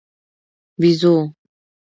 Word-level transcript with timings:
🐒بېزو 0.79 1.13